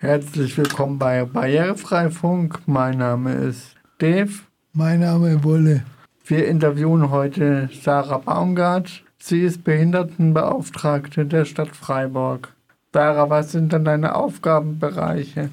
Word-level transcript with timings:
Herzlich 0.00 0.56
willkommen 0.56 0.96
bei 0.96 1.24
Barrierefreifunk. 1.24 2.60
Mein 2.66 2.98
Name 2.98 3.32
ist 3.32 3.74
Dave. 3.98 4.30
Mein 4.72 5.00
Name 5.00 5.30
ist 5.32 5.42
Wolle. 5.42 5.82
Wir 6.24 6.46
interviewen 6.46 7.10
heute 7.10 7.68
Sarah 7.82 8.18
Baumgart. 8.18 9.02
Sie 9.18 9.40
ist 9.40 9.64
Behindertenbeauftragte 9.64 11.26
der 11.26 11.44
Stadt 11.44 11.74
Freiburg. 11.74 12.54
Sarah, 12.92 13.28
was 13.28 13.50
sind 13.50 13.72
denn 13.72 13.84
deine 13.84 14.14
Aufgabenbereiche? 14.14 15.50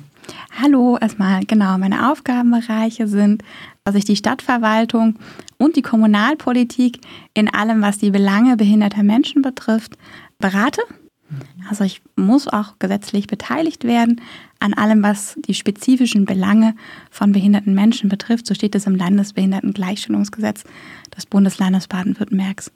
Hallo, 0.61 0.99
erstmal 1.01 1.43
genau. 1.45 1.79
Meine 1.79 2.11
Aufgabenbereiche 2.11 3.07
sind, 3.07 3.43
dass 3.83 3.95
ich 3.95 4.05
die 4.05 4.15
Stadtverwaltung 4.15 5.15
und 5.57 5.75
die 5.75 5.81
Kommunalpolitik 5.81 6.99
in 7.33 7.51
allem, 7.51 7.81
was 7.81 7.97
die 7.97 8.11
Belange 8.11 8.57
behinderter 8.57 9.01
Menschen 9.01 9.41
betrifft, 9.41 9.97
berate. 10.37 10.81
Also 11.69 11.83
ich 11.83 12.01
muss 12.15 12.47
auch 12.47 12.77
gesetzlich 12.79 13.27
beteiligt 13.27 13.83
werden 13.83 14.21
an 14.59 14.73
allem, 14.73 15.01
was 15.03 15.35
die 15.47 15.53
spezifischen 15.53 16.25
Belange 16.25 16.75
von 17.09 17.31
behinderten 17.31 17.73
Menschen 17.73 18.09
betrifft. 18.09 18.45
So 18.45 18.53
steht 18.53 18.75
es 18.75 18.85
im 18.85 18.95
Landesbehindertengleichstellungsgesetz 18.95 20.63
des 21.15 21.25
Bundeslandes 21.25 21.87
Baden-Württembergs. 21.87 22.71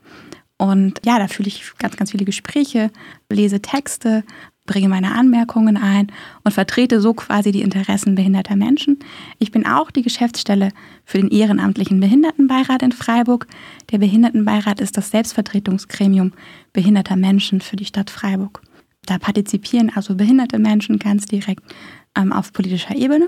Und 0.57 0.99
ja, 1.05 1.19
da 1.19 1.27
fühle 1.27 1.47
ich 1.47 1.63
ganz, 1.77 1.95
ganz 1.95 2.11
viele 2.11 2.25
Gespräche, 2.25 2.91
lese 3.31 3.61
Texte, 3.61 4.23
bringe 4.69 4.87
meine 4.87 5.15
Anmerkungen 5.15 5.77
ein 5.77 6.11
und 6.43 6.51
vertrete 6.51 7.01
so 7.01 7.15
quasi 7.15 7.51
die 7.51 7.63
Interessen 7.63 8.13
behinderter 8.13 8.55
Menschen. 8.55 8.99
Ich 9.39 9.51
bin 9.51 9.65
auch 9.65 9.89
die 9.89 10.03
Geschäftsstelle 10.03 10.69
für 11.03 11.17
den 11.17 11.31
ehrenamtlichen 11.31 11.99
Behindertenbeirat 11.99 12.83
in 12.83 12.91
Freiburg. 12.91 13.47
Der 13.91 13.97
Behindertenbeirat 13.97 14.79
ist 14.79 14.95
das 14.95 15.09
Selbstvertretungsgremium 15.09 16.33
behinderter 16.71 17.15
Menschen 17.15 17.61
für 17.61 17.77
die 17.77 17.85
Stadt 17.85 18.11
Freiburg. 18.11 18.61
Da 19.07 19.17
partizipieren 19.17 19.91
also 19.93 20.13
behinderte 20.13 20.59
Menschen 20.59 20.99
ganz 20.99 21.25
direkt 21.25 21.63
ähm, 22.15 22.31
auf 22.31 22.53
politischer 22.53 22.95
Ebene. 22.95 23.27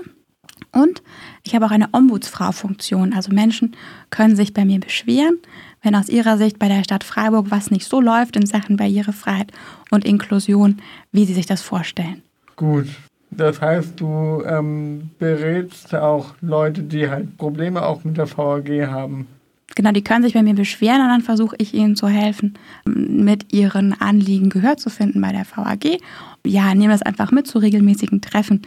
Und 0.70 1.02
ich 1.42 1.54
habe 1.54 1.66
auch 1.66 1.70
eine 1.70 1.88
Ombudsfrau-Funktion. 1.92 3.12
Also 3.12 3.32
Menschen 3.32 3.76
können 4.10 4.36
sich 4.36 4.54
bei 4.54 4.64
mir 4.64 4.80
beschweren, 4.80 5.38
wenn 5.82 5.94
aus 5.94 6.08
ihrer 6.08 6.38
Sicht 6.38 6.58
bei 6.58 6.68
der 6.68 6.84
Stadt 6.84 7.04
Freiburg 7.04 7.46
was 7.50 7.70
nicht 7.70 7.86
so 7.86 8.00
läuft 8.00 8.36
in 8.36 8.46
Sachen 8.46 8.76
Barrierefreiheit 8.76 9.52
und 9.90 10.04
Inklusion, 10.04 10.80
wie 11.10 11.24
sie 11.24 11.34
sich 11.34 11.46
das 11.46 11.62
vorstellen. 11.62 12.22
Gut. 12.56 12.86
Das 13.30 13.62
heißt, 13.62 13.98
du 13.98 14.42
ähm, 14.46 15.10
berätst 15.18 15.94
auch 15.94 16.34
Leute, 16.42 16.82
die 16.82 17.08
halt 17.08 17.38
Probleme 17.38 17.82
auch 17.82 18.04
mit 18.04 18.18
der 18.18 18.28
VAG 18.28 18.86
haben. 18.86 19.26
Genau, 19.74 19.90
die 19.92 20.04
können 20.04 20.22
sich 20.22 20.34
bei 20.34 20.42
mir 20.42 20.54
beschweren 20.54 21.00
und 21.00 21.08
dann 21.08 21.22
versuche 21.22 21.56
ich 21.58 21.72
ihnen 21.72 21.96
zu 21.96 22.08
helfen, 22.08 22.54
mit 22.84 23.52
ihren 23.52 23.98
Anliegen 23.98 24.50
Gehör 24.50 24.76
zu 24.76 24.90
finden 24.90 25.20
bei 25.20 25.32
der 25.32 25.46
VAG. 25.46 25.98
Ja, 26.44 26.74
nehme 26.74 26.92
das 26.92 27.02
einfach 27.02 27.30
mit 27.30 27.46
zu 27.46 27.58
regelmäßigen 27.58 28.20
Treffen, 28.20 28.62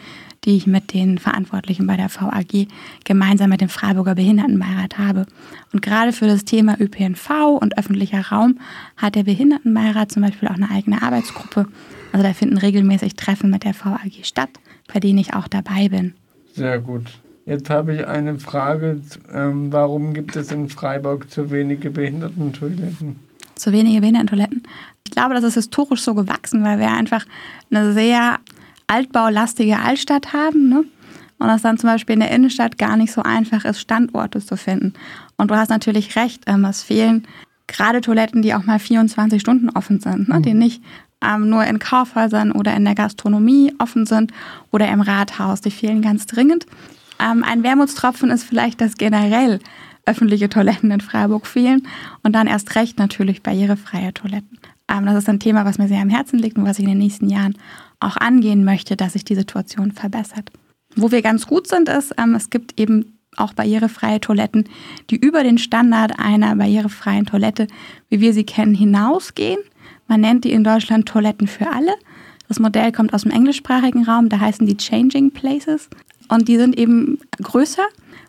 die 0.45 0.55
ich 0.55 0.65
mit 0.65 0.93
den 0.93 1.17
Verantwortlichen 1.17 1.85
bei 1.85 1.97
der 1.97 2.09
VAG 2.09 2.67
gemeinsam 3.03 3.49
mit 3.49 3.61
dem 3.61 3.69
Freiburger 3.69 4.15
Behindertenbeirat 4.15 4.97
habe. 4.97 5.25
Und 5.73 5.81
gerade 5.81 6.11
für 6.11 6.27
das 6.27 6.45
Thema 6.45 6.79
ÖPNV 6.79 7.59
und 7.59 7.77
öffentlicher 7.77 8.21
Raum 8.27 8.59
hat 8.97 9.15
der 9.15 9.23
Behindertenbeirat 9.23 10.11
zum 10.11 10.23
Beispiel 10.23 10.47
auch 10.47 10.55
eine 10.55 10.71
eigene 10.71 11.01
Arbeitsgruppe. 11.01 11.67
Also 12.13 12.25
da 12.25 12.33
finden 12.33 12.57
regelmäßig 12.57 13.15
Treffen 13.15 13.49
mit 13.49 13.63
der 13.63 13.75
VAG 13.75 14.23
statt, 14.23 14.49
bei 14.91 14.99
denen 14.99 15.19
ich 15.19 15.33
auch 15.33 15.47
dabei 15.47 15.89
bin. 15.89 16.13
Sehr 16.53 16.79
gut. 16.79 17.24
Jetzt 17.45 17.69
habe 17.69 17.95
ich 17.95 18.07
eine 18.07 18.39
Frage. 18.39 19.01
Ähm, 19.31 19.71
warum 19.71 20.13
gibt 20.13 20.35
es 20.35 20.51
in 20.51 20.67
Freiburg 20.69 21.29
zu 21.29 21.51
wenige 21.51 21.91
Behindertentoiletten? 21.91 23.19
Zu 23.55 23.71
wenige 23.71 24.01
Behindertentoiletten? 24.01 24.63
Ich 25.05 25.11
glaube, 25.11 25.35
das 25.35 25.43
ist 25.43 25.53
historisch 25.53 26.01
so 26.01 26.15
gewachsen, 26.15 26.63
weil 26.63 26.79
wir 26.79 26.91
einfach 26.91 27.25
eine 27.69 27.93
sehr 27.93 28.39
altbaulastige 28.87 29.79
Altstadt 29.79 30.33
haben. 30.33 30.69
Ne? 30.69 30.85
Und 31.37 31.47
das 31.47 31.61
dann 31.61 31.77
zum 31.77 31.89
Beispiel 31.89 32.13
in 32.13 32.21
der 32.21 32.31
Innenstadt 32.31 32.79
gar 32.79 32.97
nicht 32.97 33.13
so 33.13 33.21
einfach 33.21 33.63
ist, 33.63 33.79
Standorte 33.79 34.39
zu 34.39 34.57
finden. 34.57 34.93
Und 35.37 35.51
du 35.51 35.55
hast 35.55 35.69
natürlich 35.69 36.15
recht, 36.15 36.43
ähm, 36.47 36.65
es 36.65 36.81
fehlen 36.81 37.27
gerade 37.67 38.01
Toiletten, 38.01 38.41
die 38.41 38.55
auch 38.55 38.63
mal 38.63 38.79
24 38.79 39.39
Stunden 39.39 39.69
offen 39.69 39.99
sind, 39.99 40.29
ne? 40.29 40.41
die 40.41 40.53
mhm. 40.53 40.59
nicht 40.59 40.83
ähm, 41.21 41.49
nur 41.49 41.63
in 41.65 41.77
Kaufhäusern 41.77 42.51
oder 42.51 42.75
in 42.75 42.85
der 42.85 42.95
Gastronomie 42.95 43.73
offen 43.77 44.05
sind 44.07 44.31
oder 44.71 44.89
im 44.89 45.01
Rathaus. 45.01 45.61
Die 45.61 45.71
fehlen 45.71 46.01
ganz 46.01 46.25
dringend. 46.25 46.65
Ähm, 47.19 47.43
ein 47.43 47.63
Wermutstropfen 47.63 48.29
ist 48.29 48.43
vielleicht, 48.43 48.81
dass 48.81 48.97
generell 48.97 49.59
öffentliche 50.05 50.49
Toiletten 50.49 50.91
in 50.91 51.01
Freiburg 51.01 51.47
fehlen 51.47 51.87
und 52.23 52.33
dann 52.33 52.47
erst 52.47 52.75
recht 52.75 52.99
natürlich 52.99 53.41
barrierefreie 53.41 54.13
Toiletten. 54.13 54.59
Ähm, 54.87 55.05
das 55.05 55.15
ist 55.15 55.29
ein 55.29 55.39
Thema, 55.39 55.65
was 55.65 55.77
mir 55.77 55.87
sehr 55.87 56.01
am 56.01 56.09
Herzen 56.09 56.39
liegt 56.39 56.57
und 56.57 56.65
was 56.65 56.79
ich 56.79 56.85
in 56.85 56.91
den 56.91 56.99
nächsten 56.99 57.29
Jahren 57.29 57.57
auch 57.99 58.17
angehen 58.17 58.63
möchte, 58.63 58.95
dass 58.95 59.13
sich 59.13 59.25
die 59.25 59.35
Situation 59.35 59.91
verbessert. 59.91 60.51
Wo 60.95 61.11
wir 61.11 61.21
ganz 61.21 61.47
gut 61.47 61.67
sind, 61.67 61.89
ist, 61.89 62.13
ähm, 62.17 62.35
es 62.35 62.49
gibt 62.49 62.79
eben 62.79 63.17
auch 63.37 63.53
barrierefreie 63.53 64.21
Toiletten, 64.21 64.65
die 65.09 65.17
über 65.17 65.43
den 65.43 65.57
Standard 65.57 66.19
einer 66.19 66.55
barrierefreien 66.55 67.25
Toilette, 67.25 67.67
wie 68.09 68.21
wir 68.21 68.33
sie 68.33 68.45
kennen, 68.45 68.75
hinausgehen. 68.75 69.59
Man 70.07 70.21
nennt 70.21 70.45
die 70.45 70.51
in 70.51 70.63
Deutschland 70.63 71.07
Toiletten 71.07 71.47
für 71.47 71.69
alle. 71.71 71.93
Das 72.47 72.59
Modell 72.59 72.91
kommt 72.91 73.13
aus 73.13 73.23
dem 73.23 73.31
englischsprachigen 73.31 74.05
Raum, 74.05 74.29
da 74.29 74.39
heißen 74.39 74.67
die 74.67 74.77
Changing 74.77 75.31
Places. 75.31 75.89
Und 76.29 76.47
die 76.47 76.57
sind 76.57 76.77
eben 76.77 77.19
größer 77.41 77.85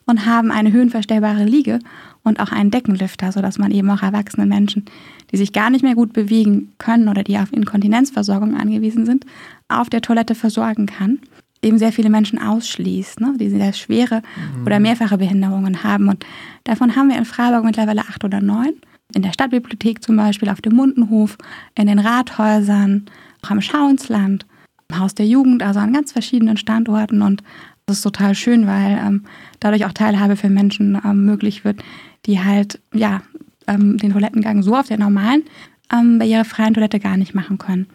und 0.06 0.26
haben 0.26 0.50
eine 0.50 0.72
höhenverstellbare 0.72 1.44
Liege 1.44 1.80
und 2.22 2.40
auch 2.40 2.52
einen 2.52 2.70
Deckenlüfter, 2.70 3.32
sodass 3.32 3.58
man 3.58 3.70
eben 3.70 3.90
auch 3.90 4.02
erwachsene 4.02 4.46
Menschen, 4.46 4.84
die 5.30 5.36
sich 5.36 5.52
gar 5.52 5.70
nicht 5.70 5.82
mehr 5.82 5.94
gut 5.94 6.12
bewegen 6.12 6.72
können 6.78 7.08
oder 7.08 7.22
die 7.22 7.38
auf 7.38 7.52
Inkontinenzversorgung 7.52 8.56
angewiesen 8.56 9.06
sind, 9.06 9.24
auf 9.68 9.88
der 9.90 10.00
Toilette 10.00 10.34
versorgen 10.34 10.86
kann. 10.86 11.20
Eben 11.62 11.78
sehr 11.78 11.92
viele 11.92 12.10
Menschen 12.10 12.38
ausschließt, 12.38 13.20
ne, 13.20 13.34
die 13.38 13.48
sehr 13.48 13.72
schwere 13.72 14.22
mhm. 14.58 14.66
oder 14.66 14.78
mehrfache 14.78 15.18
Behinderungen 15.18 15.82
haben. 15.82 16.08
Und 16.08 16.24
davon 16.64 16.94
haben 16.94 17.08
wir 17.08 17.16
in 17.16 17.24
Freiburg 17.24 17.64
mittlerweile 17.64 18.02
acht 18.02 18.24
oder 18.24 18.40
neun. 18.40 18.74
In 19.14 19.22
der 19.22 19.32
Stadtbibliothek 19.32 20.02
zum 20.02 20.16
Beispiel, 20.16 20.48
auf 20.48 20.60
dem 20.60 20.74
Mundenhof, 20.74 21.38
in 21.76 21.86
den 21.86 21.98
Rathäusern, 21.98 23.06
auch 23.42 23.50
am 23.50 23.60
Schauensland, 23.60 24.46
im 24.88 24.98
Haus 24.98 25.14
der 25.14 25.26
Jugend, 25.26 25.62
also 25.62 25.80
an 25.80 25.92
ganz 25.92 26.12
verschiedenen 26.12 26.56
Standorten. 26.56 27.22
Und 27.22 27.42
das 27.86 27.98
ist 27.98 28.02
total 28.02 28.34
schön, 28.34 28.66
weil 28.66 28.98
ähm, 28.98 29.24
dadurch 29.60 29.84
auch 29.86 29.92
Teilhabe 29.92 30.36
für 30.36 30.50
Menschen 30.50 31.00
ähm, 31.04 31.24
möglich 31.24 31.64
wird, 31.64 31.82
die 32.26 32.42
halt 32.42 32.80
ja 32.92 33.22
ähm, 33.68 33.96
den 33.98 34.12
Toilettengang 34.12 34.62
so 34.62 34.74
auf 34.74 34.88
der 34.88 34.98
normalen 34.98 35.44
ähm, 35.92 36.18
barrierefreien 36.18 36.74
Toilette 36.74 36.98
gar 36.98 37.16
nicht 37.16 37.34
machen 37.34 37.58
können. 37.58 37.86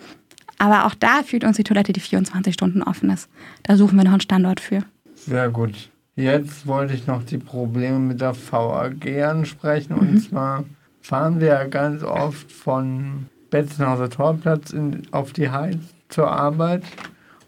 Aber 0.58 0.86
auch 0.86 0.96
da 0.96 1.24
führt 1.24 1.44
uns 1.44 1.58
die 1.58 1.64
Toilette, 1.64 1.92
die 1.92 2.00
24 2.00 2.54
Stunden 2.54 2.84
offen 2.84 3.10
ist. 3.10 3.30
Da 3.64 3.76
suchen 3.76 3.98
wir 3.98 4.04
noch 4.04 4.12
einen 4.12 4.22
Standort 4.22 4.60
für. 4.60 4.84
Sehr 5.16 5.50
gut. 5.50 5.90
Jetzt 6.16 6.68
wollte 6.68 6.94
ich 6.94 7.08
noch 7.08 7.24
die 7.24 7.38
Probleme 7.38 8.00
mit 8.00 8.22
der 8.22 8.36
VAG 8.36 9.24
ansprechen. 9.24 9.96
Mhm. 9.96 10.00
Und 10.00 10.20
zwar 10.20 10.64
fahren 11.02 11.40
wir 11.40 11.48
ja 11.48 11.64
ganz 11.66 12.04
oft 12.04 12.52
von 12.52 13.26
Betzenhauser 13.50 14.10
Torplatz 14.10 14.72
in, 14.72 15.02
auf 15.12 15.34
die 15.34 15.50
Heiz 15.50 15.78
zur 16.10 16.32
Arbeit. 16.32 16.84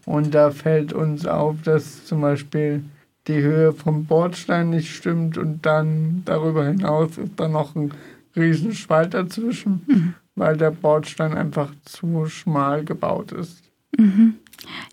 Und 0.06 0.34
da 0.34 0.50
fällt 0.50 0.92
uns 0.92 1.26
auf, 1.26 1.56
dass 1.62 2.04
zum 2.04 2.20
Beispiel 2.20 2.84
die 3.26 3.40
Höhe 3.40 3.72
vom 3.72 4.04
Bordstein 4.04 4.70
nicht 4.70 4.94
stimmt 4.94 5.38
und 5.38 5.64
dann 5.64 6.22
darüber 6.24 6.66
hinaus 6.66 7.16
ist 7.16 7.32
da 7.36 7.48
noch 7.48 7.74
ein 7.74 7.92
Riesenspalt 8.36 9.14
dazwischen, 9.14 9.82
mhm. 9.86 10.14
weil 10.34 10.56
der 10.56 10.70
Bordstein 10.70 11.34
einfach 11.34 11.72
zu 11.84 12.26
schmal 12.26 12.84
gebaut 12.84 13.32
ist. 13.32 13.62
Mhm. 13.96 14.34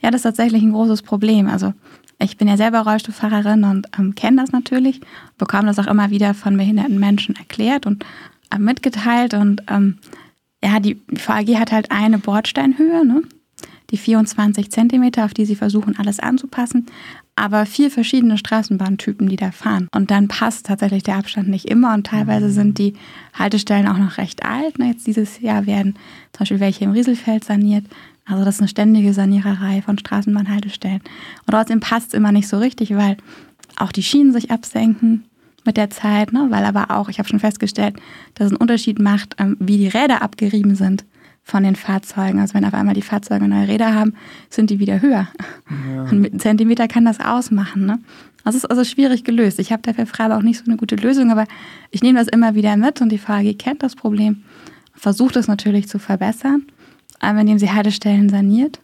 Ja, 0.01 0.11
das 0.11 0.19
ist 0.19 0.23
tatsächlich 0.23 0.61
ein 0.63 0.71
großes 0.71 1.01
Problem. 1.01 1.47
Also 1.47 1.73
ich 2.19 2.37
bin 2.37 2.47
ja 2.47 2.55
selber 2.55 2.81
Rollstuhlfahrerin 2.81 3.63
und 3.63 3.87
ähm, 3.97 4.15
kenne 4.15 4.41
das 4.41 4.51
natürlich, 4.51 5.01
bekomme 5.37 5.67
das 5.67 5.79
auch 5.79 5.87
immer 5.87 6.09
wieder 6.09 6.33
von 6.33 6.55
behinderten 6.55 6.99
Menschen 6.99 7.35
erklärt 7.35 7.85
und 7.85 8.05
äh, 8.51 8.59
mitgeteilt. 8.59 9.33
Und 9.33 9.63
ähm, 9.67 9.97
ja, 10.63 10.79
die 10.79 11.01
VAG 11.09 11.55
hat 11.57 11.71
halt 11.71 11.91
eine 11.91 12.19
Bordsteinhöhe, 12.19 13.05
ne? 13.05 13.23
Die 13.91 13.97
24 13.97 14.71
Zentimeter, 14.71 15.25
auf 15.25 15.33
die 15.33 15.45
sie 15.45 15.55
versuchen, 15.55 15.97
alles 15.97 16.19
anzupassen, 16.19 16.85
aber 17.35 17.65
vier 17.65 17.91
verschiedene 17.91 18.37
Straßenbahntypen, 18.37 19.27
die 19.27 19.35
da 19.35 19.51
fahren. 19.51 19.87
Und 19.93 20.11
dann 20.11 20.27
passt 20.27 20.67
tatsächlich 20.67 21.03
der 21.03 21.15
Abstand 21.15 21.47
nicht 21.47 21.65
immer 21.65 21.93
und 21.93 22.07
teilweise 22.07 22.47
mhm. 22.47 22.51
sind 22.51 22.77
die 22.77 22.93
Haltestellen 23.33 23.87
auch 23.87 23.97
noch 23.97 24.17
recht 24.17 24.45
alt. 24.45 24.75
Jetzt 24.79 25.07
dieses 25.07 25.41
Jahr 25.41 25.65
werden 25.65 25.95
zum 26.33 26.39
Beispiel 26.39 26.59
welche 26.59 26.83
im 26.85 26.91
Rieselfeld 26.91 27.43
saniert. 27.43 27.85
Also 28.25 28.45
das 28.45 28.55
ist 28.55 28.61
eine 28.61 28.67
ständige 28.67 29.13
Saniererei 29.13 29.81
von 29.81 29.97
Straßenbahnhaltestellen. 29.97 31.01
Und 31.45 31.51
trotzdem 31.51 31.79
passt 31.79 32.09
es 32.09 32.13
immer 32.13 32.31
nicht 32.31 32.47
so 32.47 32.59
richtig, 32.59 32.95
weil 32.95 33.17
auch 33.77 33.91
die 33.91 34.03
Schienen 34.03 34.31
sich 34.33 34.51
absenken 34.51 35.25
mit 35.65 35.77
der 35.77 35.89
Zeit, 35.89 36.33
ne? 36.33 36.47
weil 36.49 36.65
aber 36.65 36.91
auch, 36.91 37.09
ich 37.09 37.19
habe 37.19 37.29
schon 37.29 37.39
festgestellt, 37.39 37.95
dass 38.35 38.47
es 38.47 38.51
einen 38.51 38.61
Unterschied 38.61 38.99
macht, 38.99 39.35
ähm, 39.39 39.57
wie 39.59 39.77
die 39.77 39.87
Räder 39.87 40.21
abgerieben 40.21 40.75
sind 40.75 41.05
von 41.43 41.63
den 41.63 41.75
Fahrzeugen. 41.75 42.39
Also 42.39 42.53
wenn 42.53 42.65
auf 42.65 42.73
einmal 42.73 42.93
die 42.93 43.01
Fahrzeuge 43.01 43.47
neue 43.47 43.67
Räder 43.67 43.93
haben, 43.93 44.13
sind 44.49 44.69
die 44.69 44.79
wieder 44.79 45.01
höher. 45.01 45.27
Ja. 45.93 46.03
Und 46.03 46.19
mit 46.19 46.31
einem 46.31 46.39
Zentimeter 46.39 46.87
kann 46.87 47.05
das 47.05 47.19
ausmachen. 47.19 47.85
Ne? 47.85 47.99
Das 48.43 48.55
ist 48.55 48.65
also 48.65 48.83
schwierig 48.83 49.23
gelöst. 49.23 49.59
Ich 49.59 49.71
habe 49.71 49.81
dafür 49.81 50.05
Freiburg 50.05 50.39
auch 50.39 50.43
nicht 50.43 50.59
so 50.59 50.65
eine 50.65 50.77
gute 50.77 50.95
Lösung, 50.95 51.31
aber 51.31 51.45
ich 51.89 52.01
nehme 52.01 52.19
das 52.19 52.27
immer 52.27 52.55
wieder 52.55 52.75
mit 52.77 53.01
und 53.01 53.09
die 53.09 53.21
VAG 53.21 53.57
kennt 53.57 53.83
das 53.83 53.95
Problem, 53.95 54.43
versucht 54.93 55.35
es 55.35 55.47
natürlich 55.47 55.87
zu 55.87 55.99
verbessern, 55.99 56.65
indem 57.21 57.59
sie 57.59 57.71
Haltestellen 57.71 58.29
saniert. 58.29 58.79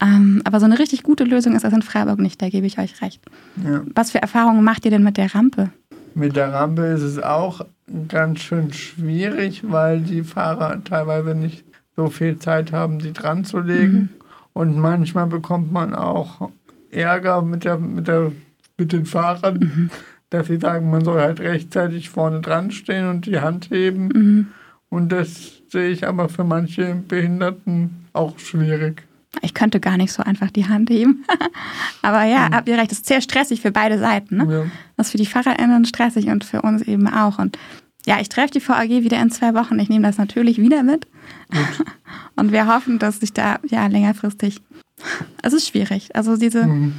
Ähm, 0.00 0.42
aber 0.44 0.60
so 0.60 0.66
eine 0.66 0.78
richtig 0.78 1.02
gute 1.02 1.24
Lösung 1.24 1.56
ist 1.56 1.64
das 1.64 1.72
in 1.72 1.82
Freiburg 1.82 2.20
nicht, 2.20 2.40
da 2.40 2.48
gebe 2.48 2.66
ich 2.66 2.78
euch 2.78 3.02
recht. 3.02 3.20
Ja. 3.64 3.82
Was 3.94 4.12
für 4.12 4.22
Erfahrungen 4.22 4.62
macht 4.62 4.84
ihr 4.84 4.90
denn 4.90 5.02
mit 5.02 5.16
der 5.16 5.34
Rampe? 5.34 5.70
Mit 6.18 6.34
der 6.34 6.52
Rampe 6.52 6.82
ist 6.82 7.02
es 7.02 7.22
auch 7.22 7.64
ganz 8.08 8.40
schön 8.40 8.72
schwierig, 8.72 9.62
weil 9.70 10.00
die 10.00 10.24
Fahrer 10.24 10.82
teilweise 10.82 11.32
nicht 11.32 11.64
so 11.94 12.08
viel 12.08 12.40
Zeit 12.40 12.72
haben, 12.72 12.98
sie 12.98 13.12
dran 13.12 13.44
zu 13.44 13.60
legen. 13.60 13.92
Mhm. 13.92 14.08
Und 14.52 14.78
manchmal 14.78 15.28
bekommt 15.28 15.70
man 15.70 15.94
auch 15.94 16.50
Ärger 16.90 17.42
mit, 17.42 17.64
der, 17.64 17.78
mit, 17.78 18.08
der, 18.08 18.32
mit 18.76 18.92
den 18.92 19.06
Fahrern, 19.06 19.58
mhm. 19.60 19.90
dass 20.30 20.48
sie 20.48 20.58
sagen, 20.58 20.90
man 20.90 21.04
soll 21.04 21.20
halt 21.20 21.38
rechtzeitig 21.38 22.10
vorne 22.10 22.40
dran 22.40 22.72
stehen 22.72 23.08
und 23.08 23.26
die 23.26 23.38
Hand 23.38 23.70
heben. 23.70 24.08
Mhm. 24.08 24.46
Und 24.88 25.12
das 25.12 25.62
sehe 25.68 25.90
ich 25.90 26.04
aber 26.04 26.28
für 26.28 26.42
manche 26.42 26.96
Behinderten 26.96 28.06
auch 28.12 28.40
schwierig. 28.40 29.04
Ich 29.42 29.54
könnte 29.54 29.80
gar 29.80 29.96
nicht 29.96 30.12
so 30.12 30.22
einfach 30.22 30.50
die 30.50 30.68
Hand 30.68 30.90
heben. 30.90 31.24
aber 32.02 32.24
ja, 32.24 32.48
mhm. 32.48 32.54
habt 32.54 32.68
ihr 32.68 32.78
recht, 32.78 32.90
das 32.90 32.98
ist 32.98 33.06
sehr 33.06 33.20
stressig 33.20 33.60
für 33.60 33.72
beide 33.72 33.98
Seiten. 33.98 34.38
Ne? 34.38 34.52
Ja. 34.52 34.70
Das 34.96 35.06
ist 35.08 35.12
für 35.12 35.18
die 35.18 35.26
FahrerInnen 35.26 35.84
stressig 35.84 36.28
und 36.28 36.44
für 36.44 36.62
uns 36.62 36.82
eben 36.82 37.08
auch. 37.08 37.38
Und 37.38 37.58
ja, 38.06 38.20
ich 38.20 38.28
treffe 38.28 38.52
die 38.52 38.66
VAG 38.66 38.88
wieder 38.88 39.20
in 39.20 39.30
zwei 39.30 39.54
Wochen. 39.54 39.78
Ich 39.78 39.88
nehme 39.88 40.06
das 40.06 40.18
natürlich 40.18 40.58
wieder 40.58 40.82
mit. 40.82 41.06
und 42.36 42.52
wir 42.52 42.66
hoffen, 42.66 42.98
dass 42.98 43.20
sich 43.20 43.32
da 43.32 43.58
ja 43.68 43.86
längerfristig. 43.86 44.60
Es 45.42 45.52
ist 45.52 45.68
schwierig. 45.68 46.16
Also 46.16 46.36
diese, 46.36 46.66
mhm. 46.66 46.94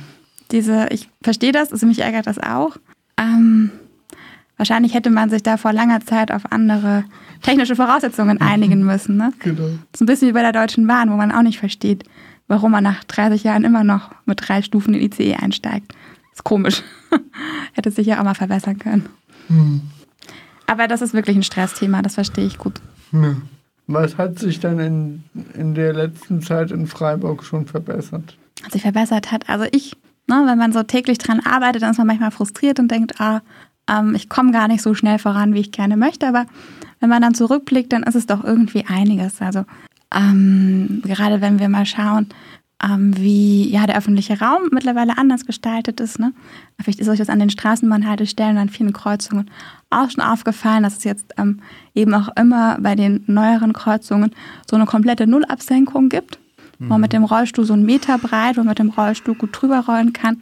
diese, 0.51 0.87
ich 0.89 1.09
verstehe 1.21 1.51
das, 1.51 1.73
also 1.73 1.85
mich 1.85 1.99
ärgert 1.99 2.27
das 2.27 2.39
auch. 2.39 2.77
Ähm, 3.17 3.71
wahrscheinlich 4.55 4.93
hätte 4.93 5.09
man 5.09 5.29
sich 5.29 5.43
da 5.43 5.57
vor 5.57 5.73
langer 5.73 5.99
Zeit 5.99 6.31
auf 6.31 6.49
andere 6.51 7.03
technische 7.41 7.75
Voraussetzungen 7.75 8.39
einigen 8.39 8.85
müssen. 8.85 9.17
Ne? 9.17 9.33
Genau. 9.39 9.67
Das 9.91 9.95
ist 9.95 10.01
ein 10.01 10.05
bisschen 10.05 10.29
wie 10.29 10.33
bei 10.33 10.41
der 10.41 10.53
Deutschen 10.53 10.87
Bahn, 10.87 11.11
wo 11.11 11.15
man 11.15 11.33
auch 11.33 11.41
nicht 11.41 11.59
versteht, 11.59 12.05
warum 12.49 12.71
man 12.71 12.83
nach 12.83 13.05
30 13.05 13.43
Jahren 13.45 13.63
immer 13.63 13.85
noch 13.85 14.11
mit 14.25 14.39
drei 14.41 14.61
Stufen 14.61 14.93
in 14.93 15.01
ICE 15.01 15.35
einsteigt. 15.35 15.93
Ist 16.33 16.43
komisch. 16.43 16.83
hätte 17.73 17.91
sich 17.91 18.07
ja 18.07 18.19
auch 18.19 18.25
mal 18.25 18.33
verbessern 18.33 18.77
können. 18.77 19.07
Mhm. 19.47 19.81
Aber 20.67 20.87
das 20.87 21.01
ist 21.01 21.13
wirklich 21.13 21.37
ein 21.37 21.43
Stressthema, 21.43 22.01
das 22.01 22.15
verstehe 22.15 22.45
ich 22.45 22.57
gut. 22.57 22.81
Ja. 23.13 23.37
Was 23.87 24.17
hat 24.17 24.37
sich 24.37 24.59
denn 24.59 24.79
in, 24.79 25.23
in 25.55 25.73
der 25.73 25.93
letzten 25.93 26.41
Zeit 26.41 26.69
in 26.69 26.85
Freiburg 26.85 27.43
schon 27.43 27.65
verbessert? 27.65 28.37
Was 28.63 28.73
sich 28.73 28.83
verbessert 28.83 29.31
hat, 29.31 29.49
also 29.49 29.65
ich, 29.71 29.95
ne, 30.27 30.43
wenn 30.45 30.59
man 30.59 30.73
so 30.73 30.83
täglich 30.83 31.17
dran 31.17 31.39
arbeitet, 31.39 31.81
dann 31.81 31.91
ist 31.91 31.97
man 31.97 32.05
manchmal 32.05 32.29
frustriert 32.29 32.79
und 32.79 32.91
denkt, 32.91 33.19
ah, 33.19 33.41
ähm, 33.89 34.13
ich 34.13 34.29
komme 34.29 34.51
gar 34.51 34.67
nicht 34.67 34.83
so 34.83 34.93
schnell 34.93 35.17
voran, 35.17 35.55
wie 35.55 35.61
ich 35.61 35.71
gerne 35.71 35.97
möchte. 35.97 36.27
Aber 36.27 36.45
wenn 36.99 37.09
man 37.09 37.21
dann 37.21 37.33
zurückblickt, 37.33 37.91
dann 37.91 38.03
ist 38.03 38.15
es 38.15 38.27
doch 38.27 38.43
irgendwie 38.43 38.85
einiges. 38.87 39.41
Also 39.41 39.65
ähm, 40.13 41.01
gerade 41.03 41.41
wenn 41.41 41.59
wir 41.59 41.69
mal 41.69 41.85
schauen, 41.85 42.27
ähm, 42.83 43.15
wie 43.17 43.69
ja, 43.69 43.85
der 43.85 43.97
öffentliche 43.97 44.39
Raum 44.39 44.69
mittlerweile 44.71 45.17
anders 45.17 45.45
gestaltet 45.45 45.99
ist. 45.99 46.19
Ne? 46.19 46.33
Vielleicht 46.81 46.99
ist 46.99 47.09
euch 47.09 47.17
das 47.17 47.29
an 47.29 47.39
den 47.39 47.49
Straßenbahnhaltestellen 47.49 48.55
und 48.55 48.61
an 48.61 48.69
vielen 48.69 48.93
Kreuzungen 48.93 49.51
auch 49.89 50.09
schon 50.09 50.23
aufgefallen, 50.23 50.83
dass 50.83 50.97
es 50.97 51.03
jetzt 51.03 51.33
ähm, 51.37 51.59
eben 51.93 52.13
auch 52.13 52.29
immer 52.37 52.77
bei 52.79 52.95
den 52.95 53.23
neueren 53.27 53.73
Kreuzungen 53.73 54.31
so 54.69 54.75
eine 54.75 54.85
komplette 54.85 55.27
Nullabsenkung 55.27 56.09
gibt, 56.09 56.39
mhm. 56.79 56.85
wo 56.85 56.89
man 56.89 57.01
mit 57.01 57.13
dem 57.13 57.25
Rollstuhl 57.25 57.65
so 57.65 57.73
einen 57.73 57.85
Meter 57.85 58.17
breit, 58.17 58.55
wo 58.55 58.61
man 58.61 58.69
mit 58.69 58.79
dem 58.79 58.89
Rollstuhl 58.89 59.35
gut 59.35 59.49
drüber 59.51 59.81
rollen 59.85 60.13
kann, 60.13 60.37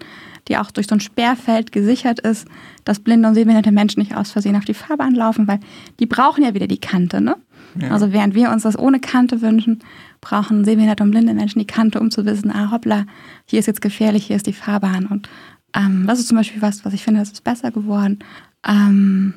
die 0.48 0.58
auch 0.58 0.70
durch 0.70 0.88
so 0.88 0.96
ein 0.96 1.02
Sperrfeld 1.02 1.72
gesichert 1.72 2.20
ist, 2.20 2.48
dass 2.86 3.00
blinde 3.00 3.28
und 3.28 3.36
sehbehinderte 3.36 3.72
Menschen 3.72 4.00
nicht 4.00 4.16
aus 4.16 4.32
Versehen 4.32 4.56
auf 4.56 4.66
die 4.66 4.76
Fahrbahn 4.76 5.16
laufen, 5.16 5.48
weil 5.48 5.60
die 6.00 6.06
brauchen 6.06 6.44
ja 6.44 6.54
wieder 6.54 6.68
die 6.68 6.80
Kante. 6.80 7.20
Ne? 7.20 7.36
Also 7.86 8.12
während 8.12 8.36
wir 8.36 8.52
uns 8.52 8.64
das 8.64 8.78
ohne 8.78 9.00
Kante 9.00 9.42
wünschen, 9.42 9.80
brauchen 10.22 10.66
sehbehinderte 10.66 11.04
und 11.04 11.12
blinde 11.12 11.34
Menschen 11.34 11.60
die 11.60 11.68
Kante, 11.68 12.00
um 12.00 12.12
zu 12.12 12.26
wissen, 12.26 12.52
ah 12.52 12.72
hoppla, 12.72 13.06
hier 13.46 13.60
ist 13.60 13.66
jetzt 13.66 13.82
gefährlich, 13.82 14.26
hier 14.26 14.36
ist 14.36 14.48
die 14.48 14.54
Fahrbahn. 14.54 15.06
Und 15.06 15.30
ähm, 15.76 16.06
das 16.08 16.20
ist 16.20 16.28
zum 16.28 16.38
Beispiel 16.38 16.62
was, 16.62 16.86
was 16.86 16.94
ich 16.94 17.04
finde, 17.04 17.20
das 17.20 17.32
ist 17.32 17.44
besser 17.44 17.72
geworden. 17.72 18.20
Ähm, 18.68 19.34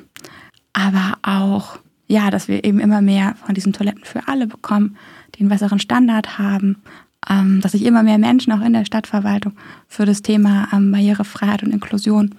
aber 0.73 1.17
auch, 1.21 1.79
ja, 2.07 2.29
dass 2.29 2.47
wir 2.47 2.63
eben 2.63 2.79
immer 2.79 3.01
mehr 3.01 3.35
von 3.45 3.55
diesen 3.55 3.73
Toiletten 3.73 4.05
für 4.05 4.27
alle 4.27 4.47
bekommen, 4.47 4.97
die 5.35 5.41
einen 5.41 5.49
besseren 5.49 5.79
Standard 5.79 6.37
haben, 6.37 6.77
ähm, 7.29 7.61
dass 7.61 7.73
sich 7.73 7.85
immer 7.85 8.03
mehr 8.03 8.17
Menschen 8.17 8.51
auch 8.53 8.61
in 8.61 8.73
der 8.73 8.85
Stadtverwaltung 8.85 9.53
für 9.87 10.05
das 10.05 10.21
Thema 10.21 10.67
ähm, 10.73 10.91
Barrierefreiheit 10.91 11.63
und 11.63 11.71
Inklusion 11.71 12.35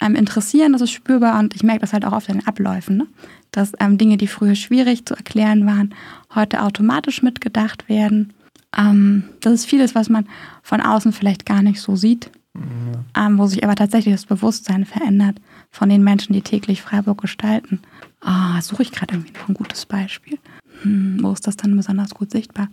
ähm, 0.00 0.14
interessieren. 0.14 0.72
Das 0.72 0.82
ist 0.82 0.90
spürbar 0.90 1.38
und 1.38 1.54
ich 1.54 1.62
merke 1.62 1.80
das 1.80 1.92
halt 1.92 2.04
auch 2.04 2.12
auf 2.12 2.26
den 2.26 2.46
Abläufen, 2.46 2.96
ne? 2.96 3.06
dass 3.50 3.72
ähm, 3.80 3.98
Dinge, 3.98 4.16
die 4.16 4.26
früher 4.26 4.54
schwierig 4.54 5.06
zu 5.06 5.14
erklären 5.14 5.66
waren, 5.66 5.94
heute 6.34 6.62
automatisch 6.62 7.22
mitgedacht 7.22 7.88
werden. 7.88 8.32
Ähm, 8.76 9.24
das 9.40 9.54
ist 9.54 9.66
vieles, 9.66 9.94
was 9.94 10.08
man 10.08 10.26
von 10.62 10.80
außen 10.80 11.12
vielleicht 11.12 11.46
gar 11.46 11.62
nicht 11.62 11.80
so 11.80 11.96
sieht, 11.96 12.30
mhm. 12.54 13.38
wo 13.38 13.46
sich 13.46 13.64
aber 13.64 13.74
tatsächlich 13.74 14.14
das 14.14 14.26
Bewusstsein 14.26 14.84
verändert 14.84 15.40
von 15.70 15.88
den 15.88 16.04
Menschen, 16.04 16.32
die 16.32 16.42
täglich 16.42 16.82
Freiburg 16.82 17.20
gestalten. 17.20 17.80
Ah, 18.20 18.60
suche 18.60 18.82
ich 18.82 18.92
gerade 18.92 19.14
irgendwie 19.14 19.32
noch 19.32 19.48
ein 19.48 19.54
gutes 19.54 19.86
Beispiel. 19.86 20.38
Hm, 20.82 21.18
wo 21.22 21.32
ist 21.32 21.46
das 21.46 21.56
dann 21.56 21.76
besonders 21.76 22.14
gut 22.14 22.30
sichtbar? 22.30 22.68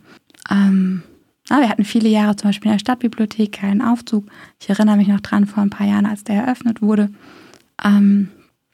Ähm, 0.50 1.04
na, 1.50 1.62
wir 1.62 1.70
hatten 1.70 1.86
viele 1.86 2.10
Jahre 2.10 2.36
zum 2.36 2.50
Beispiel 2.50 2.72
in 2.72 2.78
der 2.78 2.80
Stadtbibliothek 2.80 3.52
keinen 3.52 3.82
Aufzug. 3.82 4.26
Ich 4.60 4.70
erinnere 4.70 4.98
mich 4.98 5.08
noch 5.08 5.20
dran, 5.20 5.46
vor 5.46 5.62
ein 5.62 5.70
paar 5.70 5.86
Jahren, 5.88 6.06
als 6.06 6.24
der 6.24 6.44
eröffnet 6.44 6.82
wurde. 6.82 7.10
Ähm, 7.84 8.30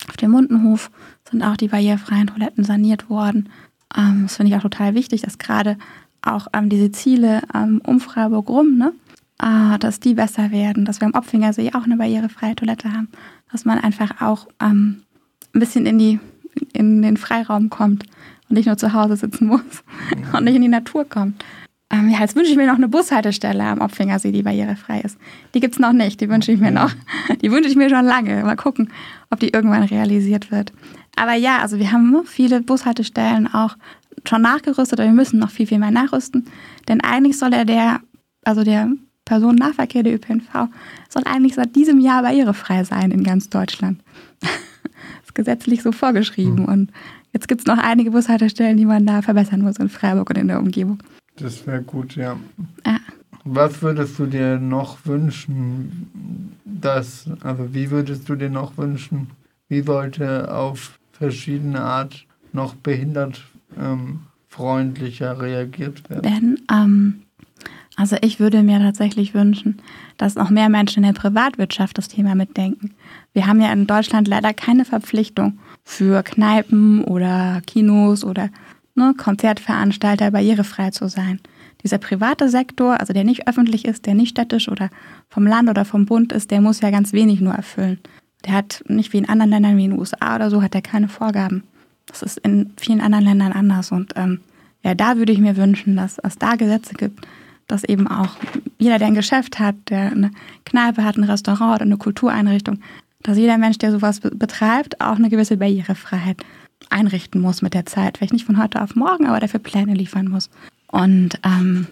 auf 0.07 0.17
dem 0.17 0.31
Mundenhof 0.31 0.89
sind 1.29 1.43
auch 1.43 1.57
die 1.57 1.67
barrierefreien 1.67 2.27
Toiletten 2.27 2.63
saniert 2.63 3.09
worden. 3.09 3.49
Ähm, 3.95 4.23
das 4.23 4.37
finde 4.37 4.51
ich 4.51 4.57
auch 4.57 4.61
total 4.61 4.95
wichtig, 4.95 5.21
dass 5.21 5.37
gerade 5.37 5.77
auch 6.21 6.47
ähm, 6.53 6.69
diese 6.69 6.91
Ziele 6.91 7.41
ähm, 7.53 7.81
um 7.85 7.99
Freiburg 7.99 8.47
rum, 8.49 8.77
ne, 8.77 8.93
äh, 9.41 9.77
dass 9.79 9.99
die 9.99 10.13
besser 10.13 10.51
werden, 10.51 10.85
dass 10.85 11.01
wir 11.01 11.07
am 11.07 11.13
Opfingersee 11.13 11.73
auch 11.73 11.83
eine 11.83 11.97
barrierefreie 11.97 12.55
Toilette 12.55 12.91
haben, 12.93 13.09
dass 13.51 13.65
man 13.65 13.79
einfach 13.79 14.21
auch 14.21 14.47
ähm, 14.61 15.03
ein 15.53 15.59
bisschen 15.59 15.85
in, 15.85 15.99
die, 15.99 16.19
in 16.73 17.01
den 17.01 17.17
Freiraum 17.17 17.69
kommt 17.69 18.05
und 18.49 18.55
nicht 18.55 18.67
nur 18.67 18.77
zu 18.77 18.93
Hause 18.93 19.17
sitzen 19.17 19.47
muss 19.47 19.83
und 20.31 20.45
nicht 20.45 20.55
in 20.55 20.61
die 20.61 20.67
Natur 20.67 21.05
kommt. 21.05 21.43
Ähm, 21.91 22.09
ja, 22.09 22.19
jetzt 22.19 22.35
wünsche 22.35 22.51
ich 22.51 22.57
mir 22.57 22.67
noch 22.67 22.75
eine 22.75 22.87
Bushaltestelle 22.87 23.63
am 23.63 23.81
Opfingersee, 23.81 24.31
die 24.31 24.43
barrierefrei 24.43 25.01
ist. 25.01 25.17
Die 25.53 25.59
gibt 25.59 25.75
es 25.75 25.79
noch 25.79 25.91
nicht, 25.91 26.21
die 26.21 26.29
wünsche 26.29 26.51
ich 26.51 26.59
mir 26.59 26.71
noch. 26.71 26.91
Die 27.41 27.51
wünsche 27.51 27.69
ich 27.69 27.75
mir 27.75 27.89
schon 27.89 28.05
lange. 28.05 28.43
Mal 28.43 28.55
gucken, 28.55 28.89
ob 29.29 29.39
die 29.39 29.49
irgendwann 29.49 29.83
realisiert 29.83 30.51
wird. 30.51 30.71
Aber 31.17 31.33
ja, 31.33 31.59
also 31.59 31.79
wir 31.79 31.91
haben 31.91 32.23
viele 32.25 32.61
Bushaltestellen 32.61 33.53
auch 33.53 33.75
schon 34.25 34.41
nachgerüstet, 34.41 34.99
aber 34.99 35.09
wir 35.09 35.15
müssen 35.15 35.39
noch 35.39 35.49
viel, 35.49 35.67
viel 35.67 35.79
mehr 35.79 35.91
nachrüsten. 35.91 36.45
Denn 36.87 37.01
eigentlich 37.01 37.37
soll 37.37 37.53
er 37.53 37.65
der, 37.65 37.99
also 38.45 38.63
der 38.63 38.89
Personennahverkehr, 39.25 40.03
der 40.03 40.15
ÖPNV, 40.15 40.69
soll 41.09 41.23
eigentlich 41.25 41.55
seit 41.55 41.75
diesem 41.75 41.99
Jahr 41.99 42.21
barrierefrei 42.23 42.85
sein 42.85 43.11
in 43.11 43.23
ganz 43.23 43.49
Deutschland. 43.49 44.01
das 44.39 44.51
ist 45.25 45.35
gesetzlich 45.35 45.83
so 45.83 45.91
vorgeschrieben. 45.91 46.63
Mhm. 46.63 46.65
Und 46.65 46.91
jetzt 47.33 47.49
gibt 47.49 47.61
es 47.61 47.67
noch 47.67 47.77
einige 47.77 48.11
Bushaltestellen, 48.11 48.77
die 48.77 48.85
man 48.85 49.05
da 49.05 49.21
verbessern 49.21 49.61
muss 49.61 49.77
in 49.77 49.89
Freiburg 49.89 50.29
und 50.29 50.37
in 50.37 50.47
der 50.47 50.59
Umgebung. 50.59 50.99
Das 51.37 51.65
wäre 51.65 51.81
gut, 51.81 52.15
ja. 52.15 52.37
ja. 52.85 52.97
Was 53.43 53.81
würdest 53.81 54.19
du 54.19 54.27
dir 54.27 54.59
noch 54.59 55.05
wünschen, 55.05 56.55
dass, 56.63 57.25
also 57.41 57.73
wie 57.73 57.89
würdest 57.89 58.29
du 58.29 58.35
dir 58.35 58.49
noch 58.49 58.77
wünschen, 58.77 59.31
wie 59.67 59.81
sollte 59.81 60.53
auf 60.53 60.99
verschiedene 61.11 61.81
Art 61.81 62.25
noch 62.53 62.75
behindert 62.75 63.41
ähm, 63.79 64.21
freundlicher 64.47 65.41
reagiert 65.41 66.07
werden? 66.09 66.23
werden 66.23 66.59
ähm, 66.71 67.21
also 67.97 68.15
ich 68.21 68.39
würde 68.39 68.63
mir 68.63 68.79
tatsächlich 68.79 69.33
wünschen, 69.33 69.81
dass 70.17 70.35
noch 70.35 70.49
mehr 70.49 70.69
Menschen 70.69 71.03
in 71.03 71.13
der 71.13 71.19
Privatwirtschaft 71.19 71.97
das 71.97 72.07
Thema 72.07 72.35
mitdenken. 72.35 72.95
Wir 73.33 73.47
haben 73.47 73.61
ja 73.61 73.71
in 73.71 73.85
Deutschland 73.85 74.27
leider 74.27 74.53
keine 74.53 74.85
Verpflichtung 74.85 75.59
für 75.83 76.23
Kneipen 76.23 77.03
oder 77.03 77.61
Kinos 77.67 78.23
oder 78.23 78.49
ne, 78.95 79.13
Konzertveranstalter 79.17 80.31
barrierefrei 80.31 80.91
zu 80.91 81.07
sein. 81.07 81.39
Dieser 81.83 81.97
private 81.97 82.49
Sektor, 82.49 82.99
also 82.99 83.13
der 83.13 83.23
nicht 83.23 83.47
öffentlich 83.47 83.85
ist, 83.85 84.05
der 84.05 84.13
nicht 84.13 84.29
städtisch 84.29 84.69
oder 84.69 84.89
vom 85.29 85.47
Land 85.47 85.69
oder 85.69 85.85
vom 85.85 86.05
Bund 86.05 86.31
ist, 86.31 86.51
der 86.51 86.61
muss 86.61 86.81
ja 86.81 86.91
ganz 86.91 87.11
wenig 87.13 87.41
nur 87.41 87.53
erfüllen. 87.53 87.99
Der 88.45 88.53
hat 88.53 88.83
nicht 88.87 89.13
wie 89.13 89.17
in 89.17 89.29
anderen 89.29 89.51
Ländern 89.51 89.77
wie 89.77 89.85
in 89.85 89.91
den 89.91 89.99
USA 89.99 90.35
oder 90.35 90.49
so, 90.49 90.61
hat 90.61 90.75
er 90.75 90.81
keine 90.81 91.07
Vorgaben. 91.07 91.63
Das 92.05 92.21
ist 92.21 92.37
in 92.39 92.73
vielen 92.77 93.01
anderen 93.01 93.25
Ländern 93.25 93.51
anders. 93.51 93.91
Und 93.91 94.13
ähm, 94.15 94.41
ja, 94.83 94.95
da 94.95 95.17
würde 95.17 95.31
ich 95.31 95.39
mir 95.39 95.57
wünschen, 95.57 95.95
dass 95.95 96.17
es 96.19 96.37
da 96.37 96.55
Gesetze 96.55 96.93
gibt, 96.93 97.25
dass 97.67 97.83
eben 97.83 98.07
auch 98.07 98.35
jeder, 98.79 98.99
der 98.99 99.07
ein 99.07 99.15
Geschäft 99.15 99.59
hat, 99.59 99.75
der 99.89 100.11
eine 100.11 100.31
Kneipe 100.65 101.03
hat, 101.03 101.17
ein 101.17 101.23
Restaurant 101.23 101.75
oder 101.75 101.85
eine 101.85 101.97
Kultureinrichtung, 101.97 102.79
dass 103.23 103.37
jeder 103.37 103.57
Mensch, 103.57 103.77
der 103.77 103.91
sowas 103.91 104.19
betreibt, 104.19 104.99
auch 104.99 105.15
eine 105.15 105.29
gewisse 105.29 105.57
Barrierefreiheit 105.57 106.37
einrichten 106.89 107.41
muss 107.41 107.61
mit 107.61 107.73
der 107.73 107.85
Zeit. 107.85 108.17
Vielleicht 108.17 108.33
nicht 108.33 108.45
von 108.45 108.61
heute 108.61 108.81
auf 108.81 108.95
morgen, 108.95 109.27
aber 109.27 109.39
dafür 109.39 109.59
Pläne 109.59 109.93
liefern 109.93 110.27
muss. 110.27 110.49
Und 110.87 111.39
ähm, 111.43 111.87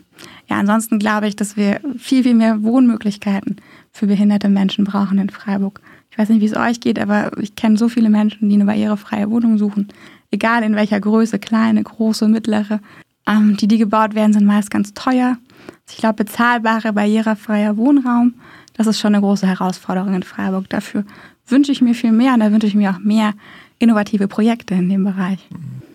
ja, 0.50 0.58
ansonsten 0.58 1.00
glaube 1.00 1.28
ich, 1.28 1.36
dass 1.36 1.56
wir 1.56 1.80
viel, 1.98 2.24
viel 2.24 2.34
mehr 2.34 2.64
Wohnmöglichkeiten 2.64 3.58
für 3.92 4.08
behinderte 4.08 4.50
Menschen 4.50 4.84
brauchen 4.84 5.18
in 5.18 5.30
Freiburg. 5.30 5.80
Ich 6.12 6.18
weiß 6.18 6.30
nicht, 6.30 6.42
wie 6.42 6.46
es 6.46 6.56
euch 6.56 6.82
geht, 6.82 7.00
aber 7.00 7.32
ich 7.40 7.56
kenne 7.56 7.78
so 7.78 7.88
viele 7.88 8.10
Menschen, 8.10 8.50
die 8.50 8.56
eine 8.56 8.66
barrierefreie 8.66 9.30
Wohnung 9.30 9.58
suchen. 9.58 9.88
Egal 10.32 10.64
in 10.64 10.76
welcher 10.76 11.00
Größe, 11.00 11.40
kleine, 11.40 11.82
große, 11.82 12.28
mittlere. 12.28 12.82
Ähm, 13.26 13.56
die, 13.58 13.68
die 13.68 13.78
gebaut 13.78 14.16
werden, 14.16 14.34
sind 14.34 14.46
meist 14.46 14.70
ganz 14.70 14.94
teuer. 14.94 15.38
Ich 15.90 15.98
glaube, 15.98 16.24
bezahlbarer, 16.24 16.92
barrierefreier 16.92 17.78
Wohnraum, 17.78 18.34
das 18.74 18.88
ist 18.88 19.00
schon 19.00 19.14
eine 19.14 19.22
große 19.22 19.48
Herausforderung 19.48 20.14
in 20.14 20.24
Freiburg. 20.24 20.70
Dafür 20.70 21.04
wünsche 21.48 21.72
ich 21.72 21.82
mir 21.82 21.94
viel 21.94 22.12
mehr 22.12 22.34
und 22.34 22.42
da 22.42 22.52
wünsche 22.52 22.68
ich 22.68 22.76
mir 22.76 22.92
auch 22.92 23.00
mehr 23.00 23.34
innovative 23.80 24.28
Projekte 24.28 24.76
in 24.76 24.90
dem 24.90 25.04
Bereich. 25.04 25.40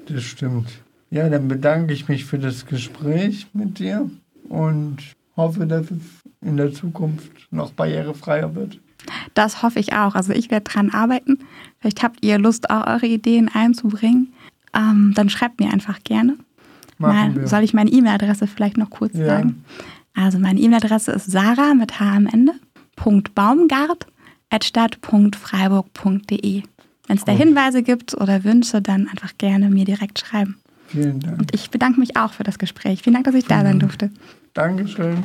Das 0.08 0.22
stimmt. 0.22 0.68
Ja, 1.10 1.28
dann 1.28 1.48
bedanke 1.48 1.92
ich 1.92 2.08
mich 2.08 2.24
für 2.24 2.38
das 2.38 2.66
Gespräch 2.66 3.46
mit 3.52 3.78
dir 3.78 4.10
und 4.48 4.98
hoffe, 5.36 5.66
dass 5.66 5.90
es 5.90 6.00
in 6.40 6.56
der 6.56 6.72
Zukunft 6.72 7.30
noch 7.50 7.72
barrierefreier 7.72 8.54
wird. 8.54 8.80
Das 9.34 9.62
hoffe 9.62 9.78
ich 9.78 9.92
auch. 9.92 10.14
Also 10.14 10.32
ich 10.32 10.50
werde 10.50 10.64
dran 10.64 10.90
arbeiten. 10.90 11.38
Vielleicht 11.78 12.02
habt 12.02 12.24
ihr 12.24 12.38
Lust, 12.38 12.70
auch 12.70 12.86
eure 12.86 13.06
Ideen 13.06 13.50
einzubringen. 13.52 14.32
Ähm, 14.74 15.12
dann 15.14 15.28
schreibt 15.28 15.60
mir 15.60 15.72
einfach 15.72 16.02
gerne. 16.02 16.36
Mal, 16.98 17.46
soll 17.46 17.64
ich 17.64 17.74
meine 17.74 17.90
E-Mail-Adresse 17.90 18.46
vielleicht 18.46 18.76
noch 18.76 18.90
kurz 18.90 19.16
ja. 19.16 19.26
sagen? 19.26 19.64
Also 20.14 20.38
meine 20.38 20.60
E-Mail-Adresse 20.60 21.10
ist 21.12 21.30
sarah 21.30 21.74
mit 21.74 22.00
H 22.00 22.16
am 22.16 22.26
Ende, 22.26 22.54
Baumgart 23.34 24.06
stadt.freiburg.de. 24.62 26.62
Wenn 27.06 27.16
es 27.16 27.24
da 27.24 27.32
Hinweise 27.32 27.82
gibt 27.82 28.14
oder 28.14 28.44
Wünsche, 28.44 28.80
dann 28.80 29.08
einfach 29.08 29.32
gerne 29.38 29.68
mir 29.68 29.84
direkt 29.84 30.18
schreiben. 30.18 30.56
Vielen 30.88 31.20
Dank. 31.20 31.38
Und 31.38 31.54
ich 31.54 31.70
bedanke 31.70 32.00
mich 32.00 32.16
auch 32.16 32.32
für 32.32 32.44
das 32.44 32.58
Gespräch. 32.58 33.02
Vielen 33.02 33.14
Dank, 33.14 33.26
dass 33.26 33.34
ich 33.34 33.46
da 33.46 33.62
sein 33.62 33.80
durfte. 33.80 34.10
Dankeschön. 34.54 35.24